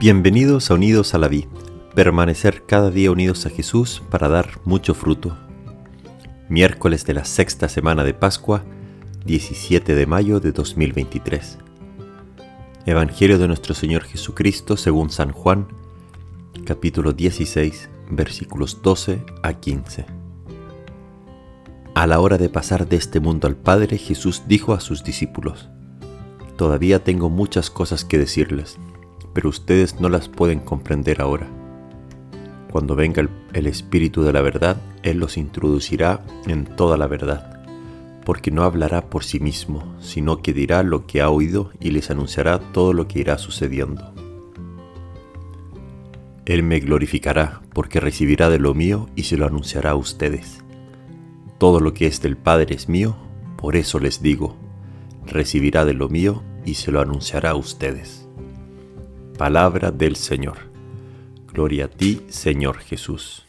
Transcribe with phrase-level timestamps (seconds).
[0.00, 1.48] Bienvenidos a Unidos a la Vida,
[1.92, 5.36] permanecer cada día unidos a Jesús para dar mucho fruto.
[6.48, 8.62] Miércoles de la sexta semana de Pascua,
[9.26, 11.58] 17 de mayo de 2023.
[12.86, 15.66] Evangelio de nuestro Señor Jesucristo según San Juan,
[16.64, 20.06] capítulo 16, versículos 12 a 15.
[21.96, 25.68] A la hora de pasar de este mundo al Padre, Jesús dijo a sus discípulos,
[26.56, 28.78] Todavía tengo muchas cosas que decirles
[29.34, 31.48] pero ustedes no las pueden comprender ahora.
[32.70, 37.64] Cuando venga el, Espíritu de la verdad, Él los introducirá en toda la verdad,
[38.24, 42.10] porque no hablará por sí mismo, sino que dirá lo que ha oído y les
[42.10, 44.12] anunciará todo lo que irá sucediendo.
[46.44, 50.64] Él me glorificará, porque recibirá de lo mío y se lo anunciará a ustedes.
[51.58, 53.16] Todo lo que es del Padre es mío,
[53.56, 54.56] por eso les digo,
[55.26, 58.27] recibirá de lo mío y se lo anunciará a ustedes.
[59.38, 60.56] Palabra del Señor.
[61.52, 63.46] Gloria a ti, Señor Jesús.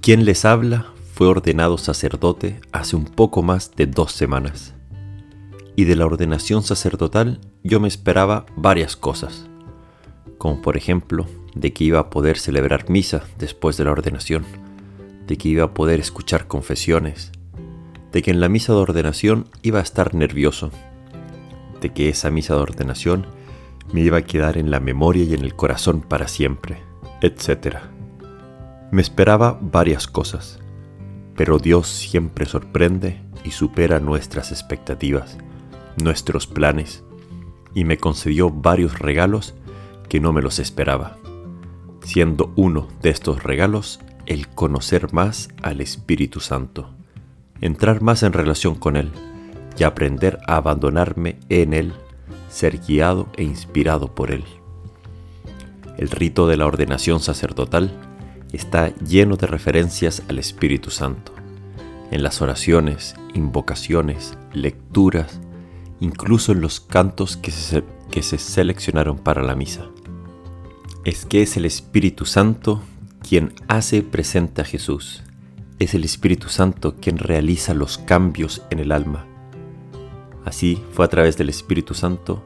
[0.00, 4.74] Quien les habla fue ordenado sacerdote hace un poco más de dos semanas.
[5.76, 9.46] Y de la ordenación sacerdotal yo me esperaba varias cosas,
[10.36, 14.44] como por ejemplo de que iba a poder celebrar misa después de la ordenación,
[15.28, 17.30] de que iba a poder escuchar confesiones,
[18.10, 20.72] de que en la misa de ordenación iba a estar nervioso,
[21.80, 23.26] de que esa misa de ordenación
[23.92, 26.82] me iba a quedar en la memoria y en el corazón para siempre,
[27.20, 27.76] etc.
[28.90, 30.60] Me esperaba varias cosas,
[31.36, 35.38] pero Dios siempre sorprende y supera nuestras expectativas,
[36.02, 37.02] nuestros planes,
[37.74, 39.54] y me concedió varios regalos
[40.08, 41.16] que no me los esperaba,
[42.02, 46.90] siendo uno de estos regalos el conocer más al Espíritu Santo,
[47.60, 49.10] entrar más en relación con Él,
[49.78, 51.92] y aprender a abandonarme en Él,
[52.50, 54.44] ser guiado e inspirado por Él.
[55.96, 57.92] El rito de la ordenación sacerdotal
[58.52, 61.32] está lleno de referencias al Espíritu Santo.
[62.10, 65.40] En las oraciones, invocaciones, lecturas,
[66.00, 69.86] incluso en los cantos que se, que se seleccionaron para la misa.
[71.04, 72.82] Es que es el Espíritu Santo
[73.26, 75.22] quien hace presente a Jesús.
[75.78, 79.29] Es el Espíritu Santo quien realiza los cambios en el alma
[80.44, 82.42] Así fue a través del Espíritu Santo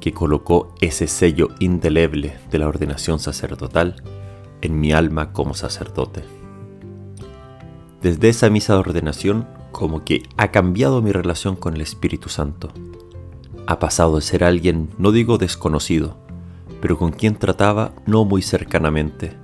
[0.00, 4.02] que colocó ese sello indeleble de la ordenación sacerdotal
[4.60, 6.24] en mi alma como sacerdote.
[8.00, 12.72] Desde esa misa de ordenación, como que ha cambiado mi relación con el Espíritu Santo.
[13.66, 16.16] Ha pasado de ser alguien, no digo desconocido,
[16.80, 19.36] pero con quien trataba no muy cercanamente,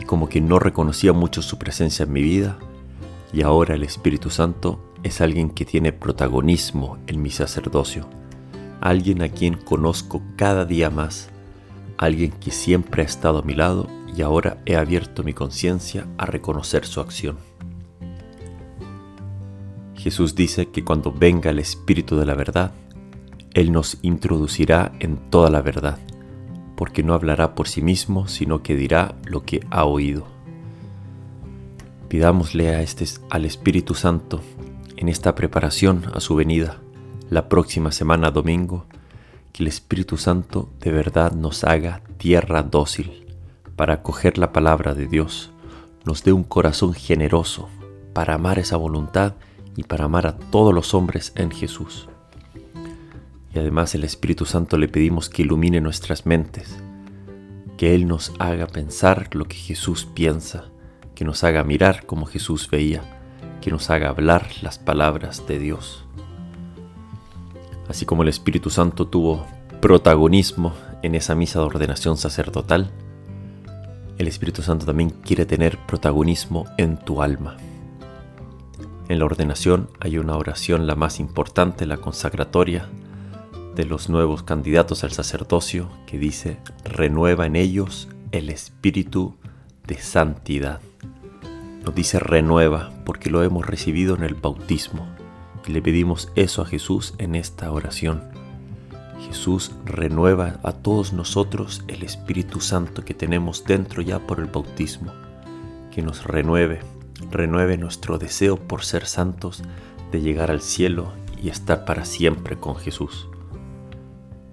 [0.00, 2.58] y como que no reconocía mucho su presencia en mi vida,
[3.32, 8.08] y ahora el Espíritu Santo es alguien que tiene protagonismo en mi sacerdocio,
[8.80, 11.28] alguien a quien conozco cada día más,
[11.98, 16.26] alguien que siempre ha estado a mi lado y ahora he abierto mi conciencia a
[16.26, 17.38] reconocer su acción.
[19.94, 22.72] Jesús dice que cuando venga el Espíritu de la verdad,
[23.54, 25.98] Él nos introducirá en toda la verdad,
[26.76, 30.26] porque no hablará por sí mismo, sino que dirá lo que ha oído.
[32.08, 34.40] Pidámosle a este, al Espíritu Santo
[35.02, 36.78] en esta preparación a su venida,
[37.28, 38.86] la próxima semana domingo,
[39.52, 43.26] que el Espíritu Santo de verdad nos haga tierra dócil
[43.74, 45.50] para acoger la palabra de Dios,
[46.04, 47.68] nos dé un corazón generoso
[48.12, 49.34] para amar esa voluntad
[49.74, 52.08] y para amar a todos los hombres en Jesús.
[53.52, 56.78] Y además el Espíritu Santo le pedimos que ilumine nuestras mentes,
[57.76, 60.66] que Él nos haga pensar lo que Jesús piensa,
[61.16, 63.18] que nos haga mirar como Jesús veía,
[63.62, 66.04] que nos haga hablar las palabras de Dios.
[67.88, 69.46] Así como el Espíritu Santo tuvo
[69.80, 72.90] protagonismo en esa misa de ordenación sacerdotal,
[74.18, 77.56] el Espíritu Santo también quiere tener protagonismo en tu alma.
[79.08, 82.88] En la ordenación hay una oración la más importante, la consagratoria
[83.74, 89.36] de los nuevos candidatos al sacerdocio, que dice, renueva en ellos el espíritu
[89.86, 90.80] de santidad.
[91.84, 95.08] Nos dice renueva porque lo hemos recibido en el bautismo
[95.66, 98.22] y le pedimos eso a Jesús en esta oración.
[99.26, 105.12] Jesús renueva a todos nosotros el Espíritu Santo que tenemos dentro ya por el bautismo,
[105.90, 106.80] que nos renueve,
[107.30, 109.62] renueve nuestro deseo por ser santos,
[110.10, 111.12] de llegar al cielo
[111.42, 113.28] y estar para siempre con Jesús.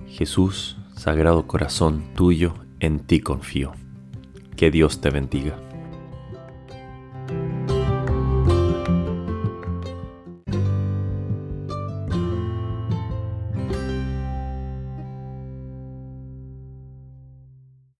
[0.07, 3.73] Jesús, Sagrado Corazón tuyo, en ti confío.
[4.55, 5.68] Que Dios te bendiga.